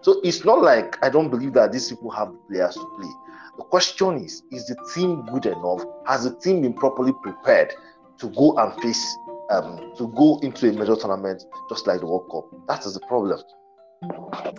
[0.00, 3.10] so it's not like I don't believe that these people have the players to play.
[3.58, 5.84] The question is, is the team good enough?
[6.06, 7.74] Has the team been properly prepared
[8.18, 9.04] to go and face
[9.50, 12.46] um to go into a major tournament just like the World Cup?
[12.68, 13.38] That is the problem.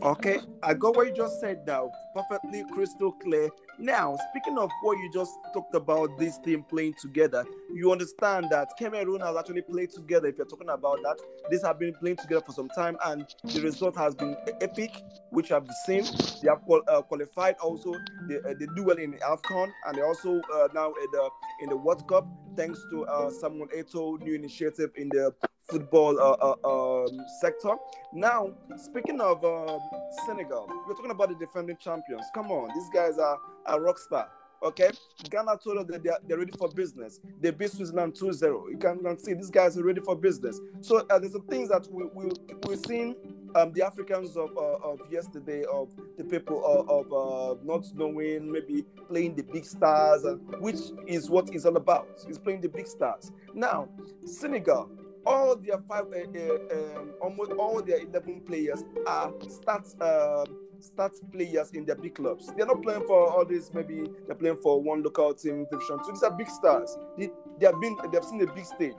[0.01, 1.91] Okay, I got what you just said now.
[2.13, 3.49] Perfectly crystal clear.
[3.77, 8.69] Now, speaking of what you just talked about, this team playing together, you understand that
[8.77, 10.27] Cameroon has actually played together.
[10.27, 11.17] If you're talking about that,
[11.49, 14.91] these have been playing together for some time, and the result has been epic,
[15.29, 16.03] which I've seen.
[16.41, 17.93] They have qual- uh, qualified also.
[18.27, 21.29] They, uh, they do well in Afcon, and they also uh, now in the
[21.61, 25.33] in the World Cup, thanks to uh, Samuel Eto'o new initiative in the
[25.69, 27.75] football uh, uh, um, sector.
[28.13, 29.79] Now, speaking of um,
[30.25, 32.25] Senegal, we're talking about the defending champions.
[32.33, 34.29] Come on, these guys are a rock star.
[34.61, 34.89] Okay,
[35.29, 37.21] Ghana told us that they're, they're ready for business.
[37.39, 38.67] They beat Switzerland 2 0.
[38.69, 40.59] You can, see these guys are ready for business.
[40.81, 42.31] So, uh, there's some things that we, we,
[42.67, 43.15] we've seen
[43.55, 48.51] um, the Africans of, uh, of yesterday, of the people of, of uh, not knowing,
[48.51, 52.09] maybe playing the big stars, uh, which is what it's all about.
[52.27, 53.31] It's playing the big stars.
[53.53, 53.87] Now,
[54.25, 54.89] Senegal,
[55.25, 60.45] all their five, uh, um, almost all their 11 players are start, uh,
[60.79, 62.51] start players in their big clubs.
[62.55, 66.11] They're not playing for all this, maybe they're playing for one local team, division two.
[66.11, 66.97] These are big stars.
[67.17, 67.29] They,
[67.59, 68.93] they have been, they've seen the big stage.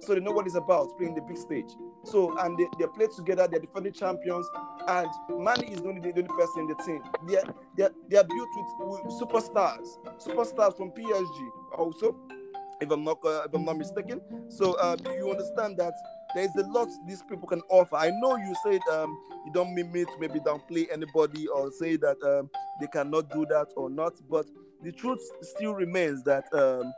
[0.00, 1.70] So they know what it's about, playing the big stage.
[2.04, 4.48] So, and they, they play together, they're defending champions,
[4.88, 7.02] and Mane is the only person in the team.
[7.26, 7.42] They're,
[7.76, 8.48] they're, they're built
[8.80, 12.16] with, with superstars, superstars from PSG also
[12.80, 14.20] if I'm not uh, if I'm not mistaken.
[14.48, 15.94] So uh, you understand that
[16.34, 17.96] there is a lot these people can offer.
[17.96, 21.96] I know you said um, you don't mean me to maybe downplay anybody or say
[21.96, 24.46] that um, they cannot do that or not, but
[24.82, 26.92] the truth still remains that um,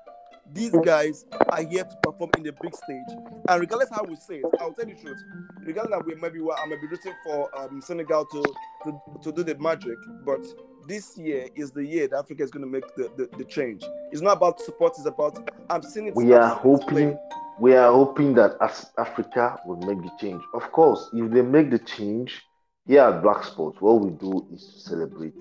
[0.53, 3.19] these guys are here to perform in the big stage.
[3.49, 5.23] And regardless how we say it, I'll tell you the truth.
[5.61, 8.43] Regardless that we maybe I may be rooting for um, Senegal to,
[8.85, 10.41] to to do the magic, but
[10.88, 13.85] this year is the year that Africa is going to make the, the, the change.
[14.11, 16.14] It's not about support, it's about I'm seeing it.
[16.16, 17.03] We are I'm seeing it play.
[17.05, 17.18] hoping
[17.61, 20.42] we are hoping that as Africa will make the change.
[20.55, 22.42] Of course, if they make the change,
[22.87, 25.35] here at Blaq Sports, what we do is to celebrate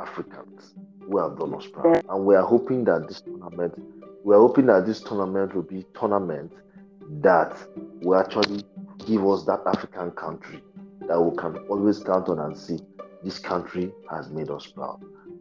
[0.00, 2.04] Africans who have done us proud.
[2.08, 3.74] And we are hoping that this tournament,
[4.24, 6.52] we are hoping that this tournament will be a tournament
[7.22, 7.56] that
[8.02, 8.62] will actually
[9.06, 10.62] give us that African country
[11.08, 12.78] that we can always count on and see
[13.28, 15.00] this country has made us proud.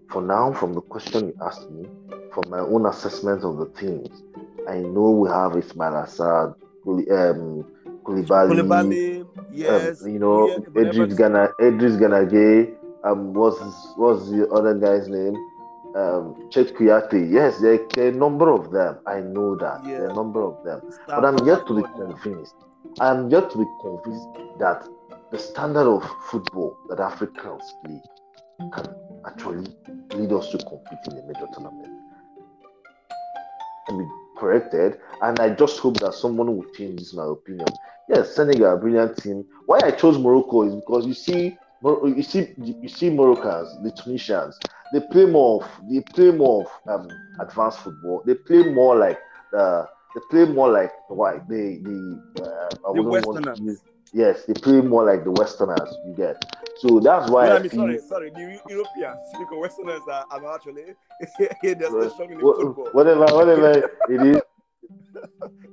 [0.10, 1.88] For now, from the question you asked me,
[2.34, 4.24] from my own assessment of the teams,
[4.68, 7.66] I know we have Ismail Assad, Kuli- um,
[8.04, 10.02] Koulibaly, Koulibaly, yes.
[10.04, 13.60] um, you know, yeah, Idris Gana, Idris Ganage, um, what's
[13.96, 15.36] what's the other guy's name?
[15.96, 17.32] Um, Chet Kouyate.
[17.32, 18.98] Yes, there, there are a number of them.
[19.08, 22.56] I know that there are a number of them, but I'm yet to be convinced.
[23.00, 24.28] I'm yet to be convinced
[24.60, 24.86] that
[25.32, 28.02] the standard of football that Africans play
[28.74, 29.68] can actually
[30.16, 31.88] lead us to compete in a major tournament.
[33.90, 34.06] To be
[34.38, 37.68] corrected, and I just hope that someone will change this my opinion.
[38.10, 39.46] Yes, Senegal, a brilliant team.
[39.66, 44.58] Why I chose Morocco is because you see, you see, you see Moroccans, the Tunisians.
[44.94, 47.10] They play more of, they play more of um,
[47.40, 48.24] advanced football.
[48.26, 49.20] They play more like
[49.52, 52.44] the, they play more like the white, the the.
[52.44, 53.82] Uh, The wouldn't want to Westerners.
[54.14, 55.96] Yes, they play more like the Westerners.
[56.08, 56.38] You get.
[56.78, 57.80] So that's why No, I mean, feel.
[57.80, 60.84] sorry, sorry, the Europeans, because Westerners are, are actually
[61.64, 62.90] they're still struggling in wha- football.
[62.94, 64.42] whatever, whatever it is.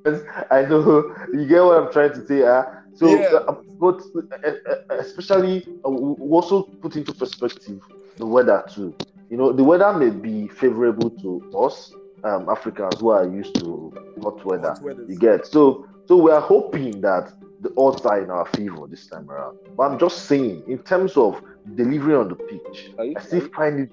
[0.50, 2.42] I know you get what I'm trying to say.
[2.42, 3.38] Uh, so, Yeah.
[3.48, 7.80] uh, but uh, uh, especially uh, also put into perspective
[8.16, 8.94] the weather too.
[9.30, 11.90] You know, the weather may be favorable to us,
[12.22, 13.92] um, Africans who are used to
[14.22, 14.76] hot weather.
[14.82, 14.96] Hot.
[15.08, 15.86] You get so.
[16.06, 17.32] So we are hoping that
[17.64, 19.56] the odds are in our favor this time around.
[19.76, 21.42] But I'm just saying, in terms of
[21.74, 23.90] delivery on the pitch, you- I still find it.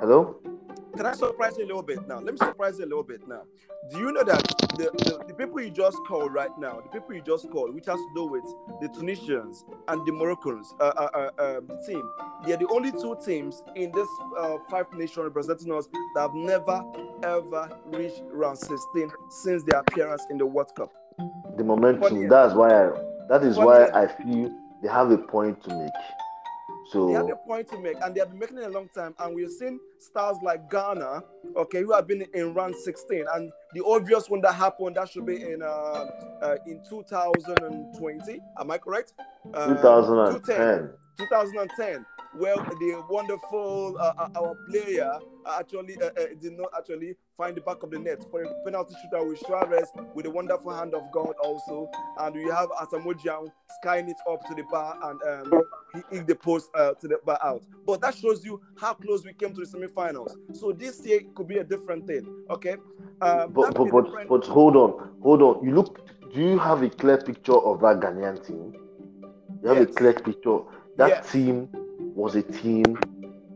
[0.00, 0.36] Hello.
[0.96, 2.16] can I surprise you a little bit now?
[2.18, 3.42] Let me surprise you a little bit now.
[3.90, 4.42] Do you know that
[4.76, 7.86] the, the, the people you just called right now, the people you just called, which
[7.86, 8.44] has to do with
[8.80, 12.02] the Tunisians and the Moroccans, uh, uh, uh, um, the team,
[12.44, 16.34] they are the only two teams in this uh, five nation representing us that have
[16.34, 16.82] never
[17.22, 20.92] ever reached round 16 since their appearance in the World Cup.
[21.56, 22.28] The momentum.
[22.28, 22.86] That's why.
[22.86, 22.90] I,
[23.28, 24.50] that is why I feel
[24.82, 25.90] they have a point to make.
[26.90, 28.88] So they have a point to make, and they have been making it a long
[28.94, 29.14] time.
[29.18, 31.22] And we've seen stars like Ghana,
[31.56, 33.24] okay, who have been in round 16.
[33.34, 35.66] And the obvious one that happened that should be in uh,
[36.42, 38.40] uh in 2020.
[38.58, 39.14] Am I correct?
[39.52, 40.90] Uh, 2010.
[41.18, 45.18] 2010 well, the wonderful uh, uh, our player
[45.58, 48.94] actually uh, uh, did not actually find the back of the net for a penalty
[49.02, 54.08] shooter with Suarez with a wonderful hand of God also, and we have Asamoah skying
[54.08, 55.62] it up to the bar and um,
[55.94, 57.62] he hit the post uh, to the bar out.
[57.86, 60.36] But that shows you how close we came to the semi-finals.
[60.54, 62.44] So this year could be a different thing.
[62.48, 62.76] Okay,
[63.20, 65.64] um, but but but, but hold on, hold on.
[65.64, 65.98] You look.
[66.32, 68.74] Do you have a clear picture of that Ghanaian team?
[69.62, 69.88] You have yes.
[69.90, 70.60] a clear picture.
[70.96, 71.30] That yes.
[71.32, 71.68] team
[72.14, 72.98] was a team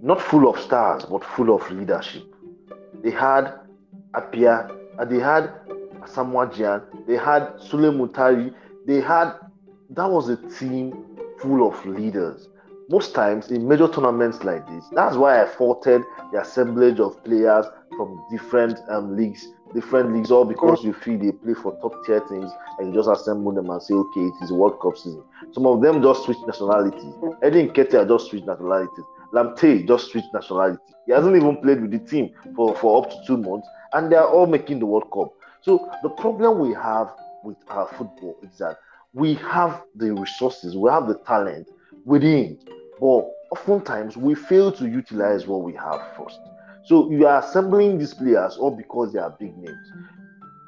[0.02, 2.24] not full of stars, but full of leadership.
[3.02, 3.54] They had
[4.14, 5.52] Appiah, uh, they had
[6.06, 8.54] Gyan, they had Sulley Muntari,
[8.86, 9.32] they had
[9.90, 11.04] that was a team
[11.40, 12.48] full of leaders.
[12.88, 17.66] Most times in major tournaments like this, that's why I faulted the assemblage of players
[17.96, 22.20] from different um, leagues, different leagues, all because you feel they play for top tier
[22.20, 25.22] teams and you just assemble them and say, okay, it is World Cup season.
[25.52, 27.14] Some of them just switch nationalities.
[27.42, 29.04] Eddie Nketiah just switched nationalities.
[29.32, 30.82] Lamptey just switched nationality.
[31.06, 34.16] He hasn't even played with the team for, for up to two months, and they
[34.16, 35.32] are all making the World Cup.
[35.62, 38.78] So the problem we have with our football is that
[39.12, 41.68] we have the resources, we have the talent
[42.04, 42.58] within,
[43.00, 46.40] but oftentimes we fail to utilize what we have first.
[46.86, 49.92] So you are assembling these players all because they are big names,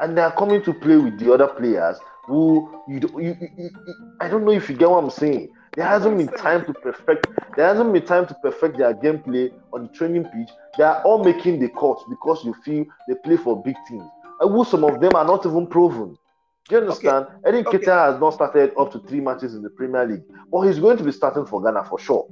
[0.00, 3.70] and they are coming to play with the other players who you, you, you, you
[4.20, 5.48] I don't know if you get what I'm saying.
[5.76, 7.28] There hasn't been time to perfect.
[7.56, 10.50] There hasn't been time to perfect their gameplay on the training pitch.
[10.76, 14.08] They are all making the cuts because you feel they play for big teams.
[14.40, 16.18] And who some of them are not even proven.
[16.68, 17.26] Do you understand?
[17.26, 17.36] Okay.
[17.46, 17.90] Eddie okay.
[17.90, 21.04] has not started up to three matches in the Premier League, but he's going to
[21.04, 22.28] be starting for Ghana for sure.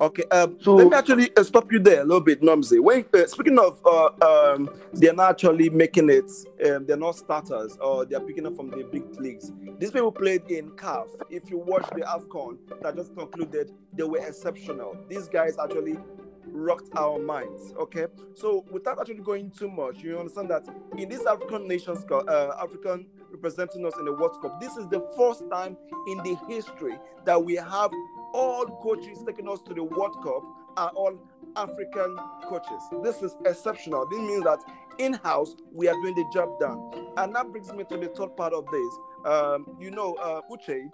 [0.00, 2.80] Okay, um, so let me actually uh, stop you there a little bit, Nomzy.
[2.80, 6.30] When uh, speaking of, uh, um, they're not actually making it.
[6.66, 9.52] Um, they're not starters, or they're picking up from the big leagues.
[9.78, 11.06] These people played in CAF.
[11.30, 14.96] If you watch the Afcon that just concluded, they were exceptional.
[15.08, 15.98] These guys actually
[16.46, 17.72] rocked our minds.
[17.78, 20.64] Okay, so without actually going too much, you understand that
[20.96, 25.00] in this African nations, uh, African representing us in the World Cup, this is the
[25.16, 25.76] first time
[26.08, 27.90] in the history that we have
[28.32, 30.42] all coaches taking us to the World Cup
[30.76, 31.18] are all
[31.56, 32.16] African
[32.48, 32.82] coaches.
[33.02, 34.06] This is exceptional.
[34.08, 34.58] This means that
[34.98, 36.90] in house we are doing the job done.
[37.16, 38.94] And that brings me to the third part of this.
[39.24, 40.90] Um, you know, uh, Uche,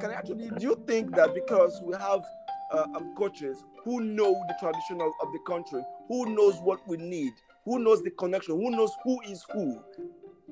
[0.00, 2.22] can I actually, do you think that because we have
[2.72, 6.96] uh, um, coaches who know the tradition of, of the country, who knows what we
[6.96, 7.32] need,
[7.64, 9.78] who knows the connection, who knows who is who,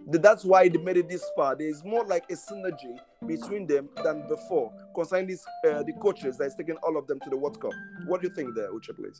[0.06, 1.56] that's why they made it this far.
[1.56, 6.38] There is more like a synergy between them than before concerning these uh, the coaches
[6.38, 7.72] that is taking all of them to the World Cup.
[8.06, 9.18] What do you think there, Uche, please?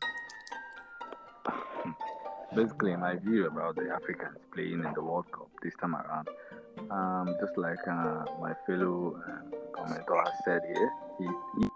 [2.55, 6.29] Basically, my view about the Africans playing in the World Cup this time around,
[6.91, 11.27] um, just like uh, my fellow uh, commentator has said here, he,
[11.61, 11.69] he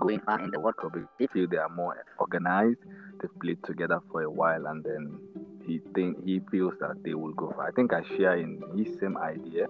[0.00, 0.96] going far in the World Cup.
[1.18, 2.80] They feel they are more organized.
[3.20, 5.18] They've played together for a while, and then
[5.66, 7.68] he think he feels that they will go far.
[7.68, 9.66] I think I share in his same idea,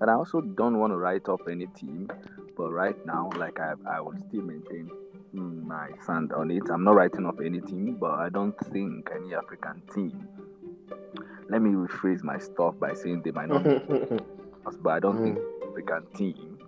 [0.00, 2.08] and I also don't want to write off any team.
[2.56, 4.90] But right now, like I, I will still maintain
[5.32, 6.62] my stand on it.
[6.70, 10.28] I'm not writing off any team, but I don't think any African team.
[11.48, 13.62] Let me rephrase my stuff by saying they might not,
[14.82, 15.70] but I don't think mm.
[15.70, 16.58] African team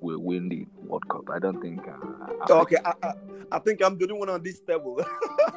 [0.00, 1.28] will win the World Cup.
[1.30, 1.80] I don't think.
[1.86, 3.12] Uh, okay, I, I,
[3.52, 5.00] I, think I'm the only one on this table.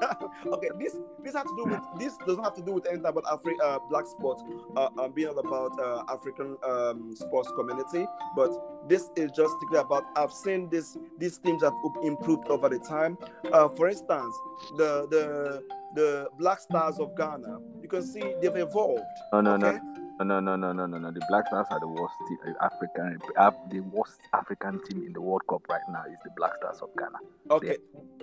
[0.45, 3.23] okay, this this has to do with this doesn't have to do with anything about
[3.25, 4.43] Afri- uh, Blaq Sports,
[4.75, 8.51] uh, um, being all about uh, African um, sports community, but
[8.89, 10.05] this is just about.
[10.15, 13.17] I've seen this these teams have improved over the time.
[13.51, 14.35] Uh, for instance,
[14.77, 15.63] the the
[15.95, 19.03] the Black Stars of Ghana, you can see they've evolved.
[19.33, 19.77] Oh no okay?
[19.77, 19.90] no
[20.23, 21.11] no, no, no, no, no, no.
[21.11, 23.19] The Black Stars are the worst team, uh, African.
[23.69, 26.89] The worst African team in the World Cup right now is the Black Stars of
[26.97, 27.17] Ghana.
[27.49, 27.77] Okay,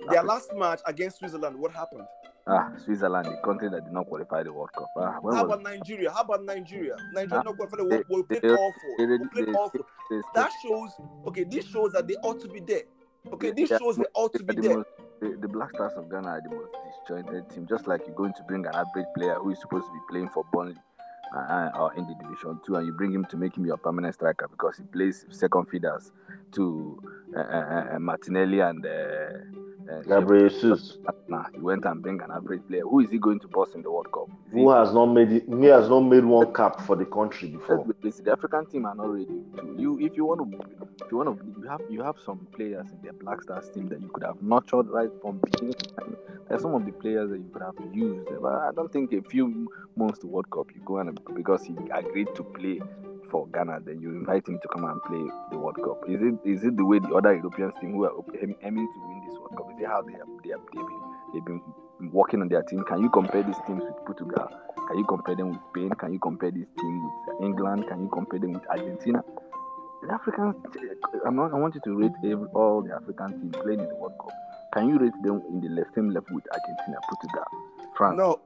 [0.09, 2.05] their last match against Switzerland, what happened?
[2.47, 4.87] Ah, Switzerland, the country that did not qualify the World Cup.
[4.97, 6.11] Ah, How about Nigeria?
[6.11, 6.95] How about Nigeria?
[7.13, 8.09] Nigeria ah, not qualify the World Cup.
[8.09, 8.95] We played awful.
[8.97, 9.81] They, played awful.
[10.35, 10.89] That shows.
[11.27, 12.83] Okay, this shows that they ought to be there.
[13.33, 14.83] Okay, this shows they ought to be there.
[15.21, 16.71] the, the Black Stars of Ghana are the most
[17.07, 17.67] disjointed team.
[17.67, 20.29] Just like you're going to bring an average player who is supposed to be playing
[20.29, 20.75] for Burnley
[21.35, 24.15] uh, or in the Division Two, and you bring him to make him your permanent
[24.15, 26.11] striker because he plays second feeders
[26.53, 27.01] to
[27.35, 28.85] uh, uh, uh Martinelli and.
[28.85, 29.59] Uh,
[29.89, 30.97] uh, Gabriel Jesus.
[31.27, 32.83] Nah, he went and bring an average player.
[32.83, 34.29] Who is he going to boss in the World Cup?
[34.47, 37.49] Is Who has not made it, he has not made one cap for the country
[37.49, 37.85] before.
[38.01, 39.99] The African team are not ready to you.
[39.99, 43.07] If you want to, if you want to, you have you have some players in
[43.07, 45.75] the Black Stars team that you could have nurtured right from beginning.
[46.47, 49.21] There's some of the players that you could have used, but I don't think a
[49.21, 52.79] few months to World Cup you go and because he agreed to play
[53.29, 56.03] for Ghana, then you invite him to come and play the World Cup.
[56.09, 58.13] Is it is it the way the other European teams who are
[58.63, 59.71] aiming to win this World Cup?
[59.71, 61.01] Is it how they have they have they've been,
[61.33, 61.61] they've been
[62.11, 62.83] working on their team?
[62.83, 64.49] Can you compare these teams with Portugal?
[64.87, 65.91] Can you compare them with Spain?
[65.91, 67.87] Can you compare this team with England?
[67.87, 69.23] Can you compare them with Argentina?
[70.01, 70.55] The Africans,
[71.27, 73.95] I'm not, I want you to rate every, all the African teams playing in the
[73.95, 74.31] World Cup.
[74.73, 77.43] Can you rate them in the same level with Argentina, Portugal,
[77.97, 78.17] France?
[78.17, 78.39] No,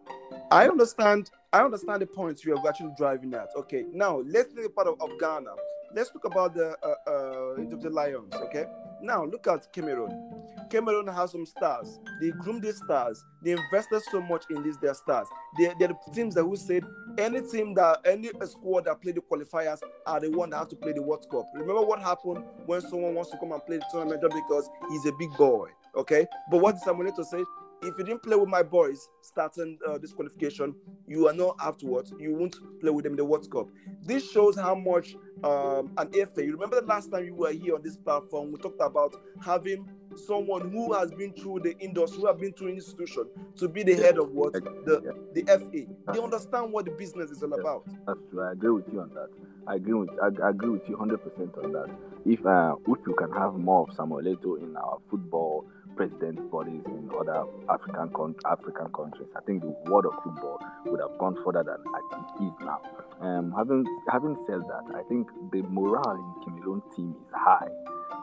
[0.52, 1.32] I understand.
[1.52, 3.50] I understand the points you are actually driving at.
[3.56, 5.52] Okay, now let's take a part of, of Ghana.
[5.96, 8.34] Let's talk about the uh, uh, the Lions.
[8.34, 8.66] Okay,
[9.02, 10.44] now look at Cameroon.
[10.70, 12.00] Cameroon has some stars.
[12.20, 13.24] They groomed these stars.
[13.44, 15.28] They invested so much in these their stars.
[15.60, 16.84] They, they're the teams that who said
[17.20, 20.76] any team that any squad that play the qualifiers are the one that have to
[20.76, 21.46] play the World Cup.
[21.54, 25.12] Remember what happened when someone wants to come and play the tournament because he's a
[25.20, 25.70] big boy.
[25.96, 27.44] Okay, but what did Samuel say?
[27.86, 30.76] If you didn't play with my boys starting uh, this qualification,
[31.08, 32.14] you are not afterwards.
[32.20, 33.68] You won't play with them in the World Cup.
[34.04, 36.44] This shows how much um, an FA.
[36.46, 39.88] You remember the last time you were here on this platform, we talked about having
[40.16, 43.26] someone who has been through the industry, who have been through institution,
[43.58, 46.14] to be the head of what the the FA.
[46.14, 47.86] They understand what the business is all about.
[48.06, 48.42] That's true.
[48.42, 49.30] I agree with you on that.
[49.68, 51.90] I agree with I, I agree with you hundred percent on that.
[52.26, 55.66] If uh, if you can have more of Samuel Eto'o in our football
[55.96, 59.28] president bodies in other African con- African countries.
[59.36, 62.82] I think the world of football would have gone further than it is now.
[63.22, 67.70] Um, having having said that, I think the morale in Cameroon team is high,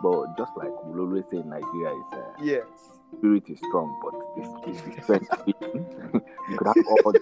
[0.03, 2.65] but just like we always say, in Nigeria is uh, yes.
[3.19, 5.29] Spirit is strong, but it's, it's strength.
[5.47, 7.21] you could have all the,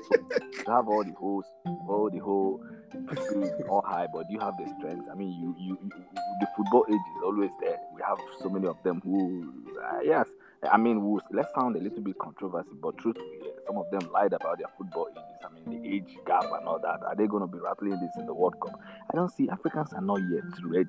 [0.67, 1.43] you have all the whole,
[1.89, 2.61] all the whole
[3.69, 5.07] all high, but you have the strength.
[5.11, 5.91] I mean, you, you, you,
[6.41, 7.79] the football age is always there.
[7.95, 10.27] We have so many of them who, uh, yes,
[10.65, 14.33] I mean, we'll, let's sound a little bit controversial, but truthfully, some of them lied
[14.33, 15.23] about their football ages.
[15.45, 17.03] I mean, the age gap and all that.
[17.05, 18.81] Are they going to be rattling this in the World Cup?
[19.13, 20.89] I don't see Africans are not yet ready.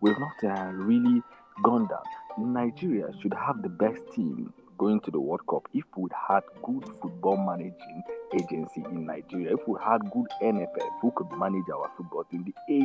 [0.00, 1.22] We've not uh, really
[1.62, 2.02] gone down.
[2.38, 6.84] Nigeria should have the best team going to the World Cup if we had good
[7.00, 8.02] football managing
[8.34, 12.74] agency in Nigeria, if we had good NFF who could manage our football team, the
[12.74, 12.84] age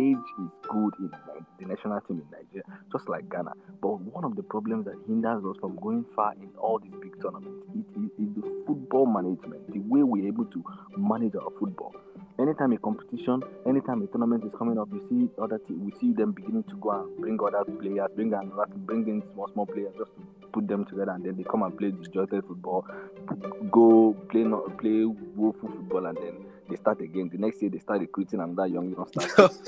[0.00, 1.10] age is good in
[1.58, 3.52] the national team in Nigeria, just like Ghana.
[3.82, 7.20] But one of the problems that hinders us from going far in all these big
[7.20, 10.64] tournaments it is, is the football management, the way we're able to
[10.96, 11.94] manage our football.
[12.38, 16.14] Anytime a competition, anytime a tournament is coming up, you see other teams, we see
[16.14, 18.50] them beginning to go and bring other players, bring and
[18.86, 21.76] bring in small small players just to put them together, and then they come and
[21.76, 22.86] play disjointed football,
[23.70, 26.34] go play not play woeful football, and then
[26.70, 27.28] they start again.
[27.28, 29.60] The next year they start recruiting another young young stars.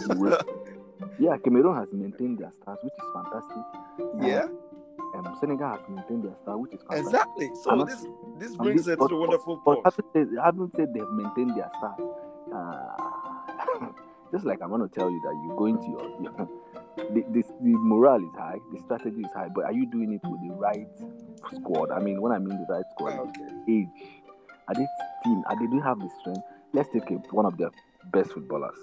[1.19, 3.63] yeah, Cameroon has maintained their stars, which is fantastic.
[4.21, 4.47] Yeah.
[5.15, 7.07] Um, Senegal has maintained their star, which is fantastic.
[7.07, 7.51] Exactly.
[7.63, 8.07] So this
[8.39, 9.83] this brings it to a wonderful point.
[9.85, 12.01] But I haven't said they've maintained their stars.
[12.55, 13.89] Uh,
[14.33, 16.33] just like I'm going to tell you that you go into your, your
[16.97, 20.21] the, the, the morale is high, the strategy is high, but are you doing it
[20.25, 20.89] with the right
[21.55, 21.91] squad?
[21.91, 23.49] I mean, when I mean the right squad, okay.
[23.69, 23.89] age.
[24.69, 24.87] Are they
[25.25, 25.43] team?
[25.49, 26.47] Are they do have the strength?
[26.75, 27.70] Let's take a, one of their
[28.12, 28.79] best footballers,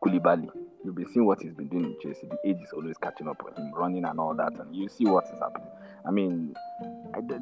[0.00, 0.48] Koulibaly.
[0.84, 2.28] You've been seeing what he's been doing in Chelsea.
[2.28, 5.04] The age is always catching up with him, running and all that, and you see
[5.04, 5.66] what is happening.
[6.06, 6.54] I mean,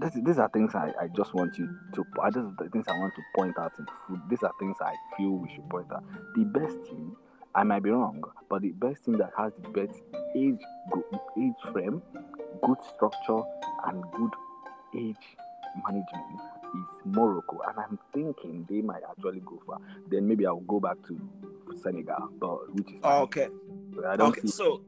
[0.01, 2.05] this, these are things I, I just want you to.
[2.19, 4.21] Are the things I want to point out in food.
[4.31, 6.03] These are things I feel we should point out.
[6.35, 7.15] The best team,
[7.55, 10.01] I might be wrong, but the best team that has the best
[10.35, 10.63] age
[11.39, 12.01] age frame,
[12.65, 13.43] good structure,
[13.85, 14.31] and good
[14.97, 15.37] age
[15.85, 16.41] management
[16.79, 19.79] is Morocco, and I'm thinking they might actually go far.
[20.09, 21.21] Then maybe I'll go back to
[21.83, 23.49] Senegal, but which is oh, okay.
[24.07, 24.49] I don't okay, see.
[24.49, 24.83] so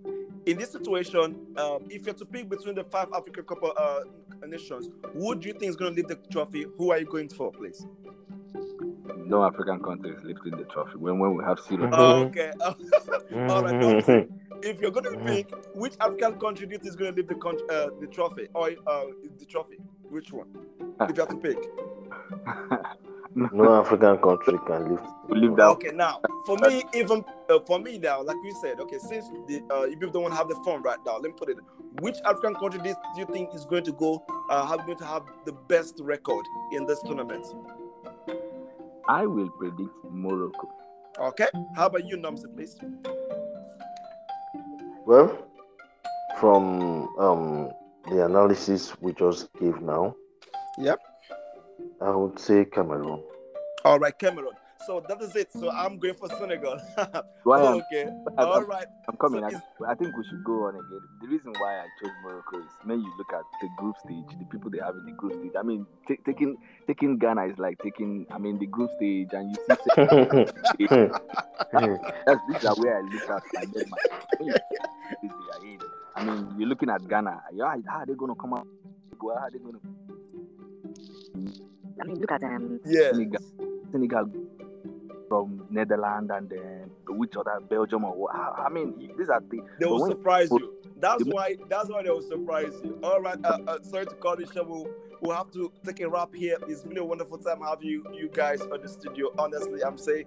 [0.46, 4.00] in this situation, um, if you're to pick between the five African couple uh,
[4.46, 6.66] nations, who do you think is going to lift the trophy?
[6.76, 7.86] Who are you going for, please?
[9.16, 10.96] No African country is lifting the trophy.
[10.96, 11.90] When when we have zero.
[11.92, 12.52] Oh, okay.
[12.60, 14.28] All right.
[14.62, 17.28] if you're going to pick which African country do you think is going to lift
[17.28, 19.04] the con- uh, the trophy or uh,
[19.38, 19.76] the trophy,
[20.08, 20.48] which one?
[21.00, 21.58] If you have to pick.
[23.52, 25.04] no African country can lift.
[25.28, 25.66] Live that.
[25.68, 29.62] Okay, now for me, even uh, for me now, like you said, okay, since the
[29.70, 31.58] uh, you people don't want to have the fun right now, let me put it.
[32.00, 34.24] which African country do you think is going to go?
[34.50, 37.46] Uh, have going to have the best record in this tournament?
[39.08, 40.68] I will predict Morocco.
[41.20, 41.46] Okay.
[41.74, 42.76] How about you, Nomzy, please?
[45.06, 45.46] Well,
[46.38, 47.70] from um,
[48.10, 50.14] the analysis we just gave now,
[50.78, 51.00] yep,
[52.00, 53.22] I would say Cameroon.
[53.84, 54.54] All right, Cameroon.
[54.86, 55.52] So that is it.
[55.52, 56.78] So I'm going for Senegal.
[57.42, 58.08] why okay.
[58.38, 58.86] I'm, All right.
[59.08, 59.40] I'm coming.
[59.50, 61.00] So I, I, think we should go on again.
[61.20, 64.44] The reason why I chose Morocco is when you look at the group stage, the
[64.46, 65.52] people they have in the group stage.
[65.58, 66.56] I mean, t- taking
[66.86, 68.26] taking Ghana is like taking.
[68.30, 70.96] I mean, the group stage, and you see.
[72.26, 73.98] That's this is where I look at and then my.
[76.14, 77.42] I mean, you're looking at Ghana.
[77.52, 78.66] Yeah, how are they going to come out?
[79.20, 79.97] How are they going to?
[82.00, 82.80] I mean, look at um.
[82.84, 83.10] Yeah.
[83.12, 83.42] Senegal.
[83.92, 84.30] Senegal
[85.28, 88.34] from Netherlands and then which other Belgium or what?
[88.34, 90.74] I mean, these are the they will surprise you.
[90.96, 92.98] That's why that's why they will surprise you.
[93.02, 94.64] All right, uh, uh, sorry to call this show.
[94.64, 94.88] We'll,
[95.20, 96.56] we'll have to take a wrap here.
[96.66, 99.32] It's been a wonderful time having you you guys on the studio.
[99.38, 100.24] Honestly, I'm saying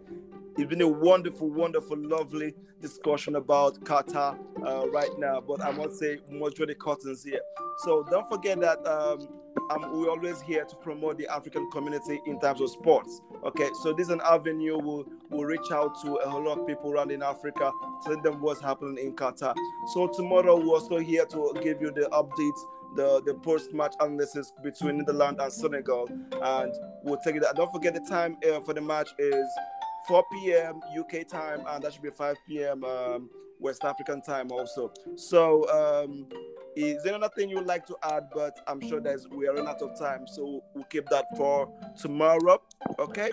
[0.57, 5.41] it's been a wonderful, wonderful, lovely discussion about Qatar uh, right now.
[5.41, 7.41] But I must say, majority cottons here.
[7.80, 9.28] So don't forget that um,
[9.72, 13.22] um, we're always here to promote the African community in terms of sports.
[13.43, 16.67] Okay, so this is an avenue we'll, we'll reach out to a whole lot of
[16.67, 17.72] people around in Africa,
[18.03, 19.55] tell them what's happening in Qatar.
[19.93, 22.59] So tomorrow we're also here to give you the updates
[22.95, 27.43] the, the post-match analysis between Netherlands and Senegal, and we'll take it.
[27.55, 29.47] Don't forget the time uh, for the match is
[30.07, 30.82] 4 p.m.
[30.99, 32.84] UK time, and that should be 5 p.m.
[32.84, 33.30] Um,
[33.62, 34.91] West African time also.
[35.16, 36.28] So, um,
[36.76, 38.30] is there anything you would like to add?
[38.34, 41.72] But I'm sure there's we are running out of time, so we'll keep that for
[41.99, 42.62] tomorrow.
[42.99, 43.30] Okay.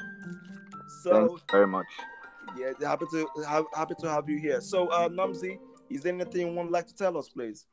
[1.02, 1.86] So Thanks very much.
[2.56, 4.60] Yeah, happy to have happy to have you here.
[4.60, 5.58] So, uh, Nomzy,
[5.90, 7.66] is there anything you would like to tell us, please?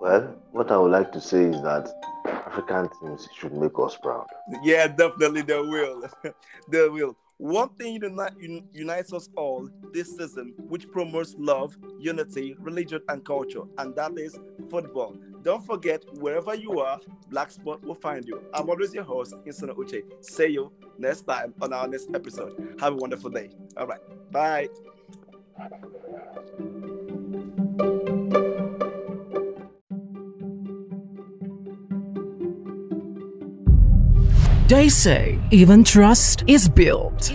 [0.00, 1.90] Well, what I would like to say is that
[2.24, 4.26] African teams should make us proud.
[4.62, 6.04] Yeah, definitely they will.
[6.68, 7.16] they will.
[7.38, 8.32] One thing unite,
[8.72, 14.36] unites us all this season, which promotes love, unity, religion, and culture, and that is
[14.68, 15.16] football.
[15.42, 18.42] Don't forget, wherever you are, Blaq Sport will find you.
[18.52, 20.02] I'm always your host, Insana Uche.
[20.20, 22.76] See you next time on our next episode.
[22.80, 23.50] Have a wonderful day.
[23.76, 24.00] All right.
[24.32, 24.68] Bye.
[34.68, 37.32] They say even trust is built.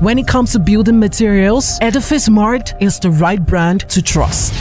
[0.00, 4.54] When it comes to building materials, Edifice Mart is the right brand to trust.